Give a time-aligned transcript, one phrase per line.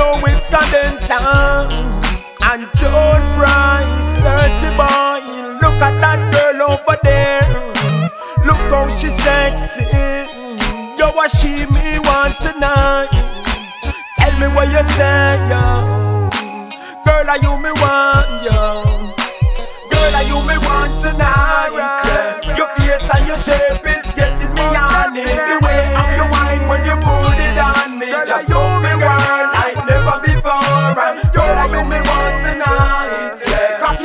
[0.00, 1.20] know it's Cadenza.
[2.48, 5.20] And Tone Price, Dirrty Boy.
[5.60, 7.44] Look at that girl over there.
[8.48, 9.84] Look how she's sexy.
[10.98, 13.12] Yo, what she me want tonight?
[14.16, 15.64] Tell me what you say, yo.
[17.04, 18.60] Girl, are you me want, yo?
[19.92, 21.72] Girl, are you me want tonight?
[22.56, 23.79] Your face and your shape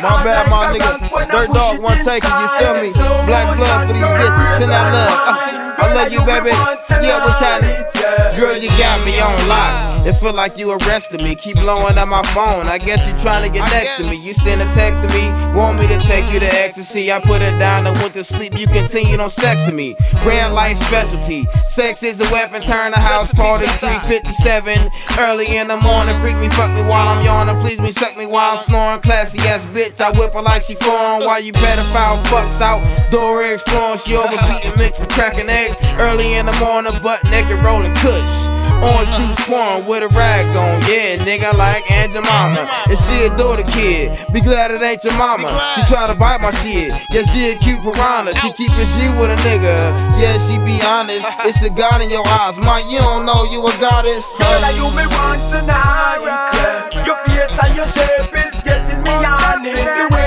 [0.00, 0.80] My bad, my nigga.
[0.80, 2.88] gun when I Dirt dog, one take it, you feel me?
[3.28, 5.12] Black blood for these bitches, send that love.
[5.76, 6.56] I love you, baby.
[7.04, 7.84] Yeah, what's happening?
[8.38, 9.89] Girl, you got me on lock.
[10.06, 11.34] It feel like you arrested me.
[11.34, 12.66] Keep blowing up my phone.
[12.66, 14.16] I guess you trying to get next to me.
[14.16, 17.12] You send a text to me, want me to take you to ecstasy.
[17.12, 18.58] I put it down and went to sleep.
[18.58, 19.96] You continued on sexing me.
[20.22, 21.44] Grand life specialty.
[21.68, 22.62] Sex is a weapon.
[22.62, 24.90] Turn the house party 357.
[25.18, 27.60] Early in the morning, freak me, fuck me while I'm yawning.
[27.60, 29.00] Please me, suck me while I'm snoring.
[29.00, 30.00] Classy ass bitch.
[30.00, 31.24] I whip her like she foreign.
[31.26, 32.80] While you pedophile fucks out.
[33.10, 33.98] Door exploring.
[33.98, 35.76] She overbeating, mixing, cracking eggs.
[35.98, 38.48] Early in the morning, butt naked, rolling kush.
[38.80, 40.80] Orange juice pouring with a rag on.
[40.88, 42.64] Yeah, nigga like Aunt Jemima.
[42.88, 44.16] And she adore the kid.
[44.32, 45.52] Be glad it ain't your mama.
[45.74, 46.88] She try to bite my shit.
[47.10, 48.32] Yeah, she a cute piranha.
[48.40, 49.76] She keep it G with a nigga.
[50.20, 51.26] Yeah, she be honest.
[51.50, 52.58] It's a God in your eyes.
[52.58, 54.24] My, you don't know you a goddess.
[54.38, 56.20] Girl, you me want tonight?
[56.22, 57.04] Yeah.
[57.04, 60.19] Your face and your shape is getting me on it.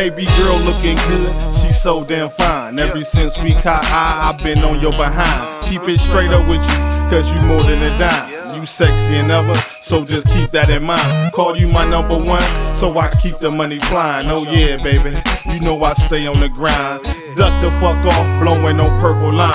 [0.00, 2.78] Baby girl looking good, she's so damn fine.
[2.78, 5.68] Ever since we caught eye, I've been on your behind.
[5.68, 6.78] Keep it straight up with you,
[7.10, 8.58] cause you more than a dime.
[8.58, 11.34] You sexy and ever, so just keep that in mind.
[11.34, 12.40] Call you my number one,
[12.76, 14.30] so I keep the money flying.
[14.30, 15.22] Oh yeah, baby,
[15.52, 17.04] you know I stay on the grind.
[17.36, 19.52] Duck the fuck off, blowing no purple line.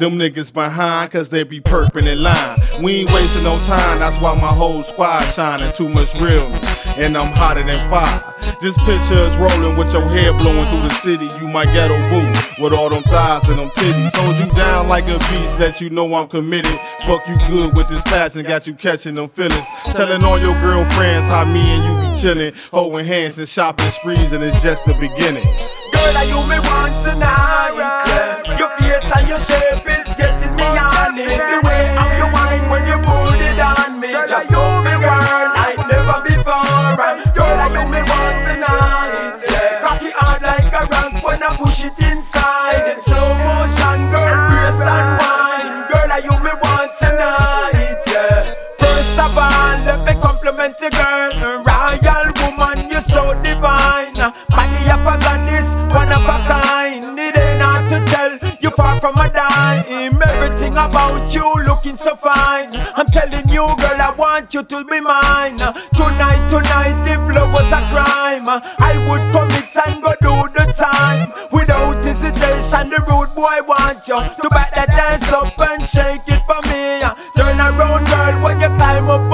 [0.00, 2.56] Them niggas behind, cause they be perping in line.
[2.82, 5.72] We ain't wasting no time, that's why my whole squad shining.
[5.76, 8.33] Too much realness, and I'm hotter than fire.
[8.60, 11.26] Just picture us rolling with your hair blowing through the city.
[11.40, 12.26] You my ghetto boo,
[12.62, 14.14] with all them thighs and them titties.
[14.14, 16.78] Hold you down like a beast that you know I'm committed.
[17.06, 19.66] Fuck you good with this passion, got you catching them feelings.
[19.92, 24.32] Telling all your girlfriends how me and you be chilling, holding hands and shopping sprees,
[24.32, 25.44] and it's just the beginning.
[25.92, 27.33] Girl, are you me want tonight?
[54.24, 54.44] Divine.
[54.48, 57.18] Body of a goddess, one of a kind.
[57.18, 60.20] It ain't hard to tell, you far from a dime.
[60.22, 62.70] Everything about you looking so fine.
[62.96, 65.58] I'm telling you, girl, I want you to be mine.
[65.58, 71.32] Tonight, tonight, if love was a crime, I would commit and go do the time.
[71.52, 76.42] Without hesitation, the rude boy want you to back that dance up and shake it
[76.46, 77.00] for me.
[77.36, 79.32] Turn around, girl, when you climb up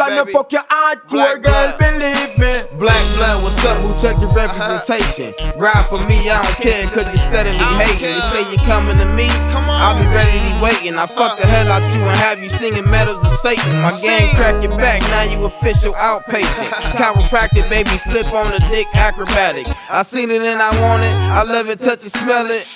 [0.00, 0.32] I'm it, gonna baby.
[0.32, 1.78] fuck your hardcore, Black girl, blood.
[1.78, 2.52] believe me.
[2.78, 3.76] Black blood, what's up?
[3.84, 5.32] Who check your representation?
[5.60, 8.08] Ride for me, I don't care, cause you steadily hating.
[8.14, 9.28] You say you're coming to me,
[9.68, 10.96] I'll be ready to waiting.
[10.98, 13.70] I fuck the hell out you and have you singing medals of Satan.
[13.82, 16.70] My gang crack your back, now you official outpatient.
[16.98, 19.66] Chiropractic, baby, flip on the dick acrobatic.
[19.90, 22.66] I seen it and I want it, I love it, touch it, smell it.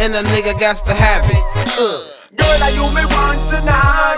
[0.00, 1.42] And the nigga got to have it.
[1.80, 2.14] Ugh.
[2.36, 4.17] Girl, are you me want tonight?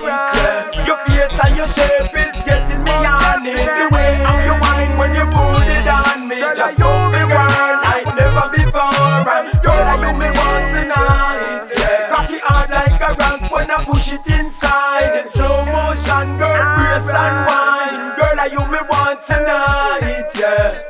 [9.20, 9.62] alright.
[9.62, 11.69] Girl, you me want tonight.
[11.76, 12.08] Yeah.
[12.08, 15.24] Cocky hard like a rock when I push it inside.
[15.24, 18.16] In slow motion, girl, brace and wine.
[18.16, 20.30] Girl, I you me want tonight.
[20.39, 20.90] Yeah.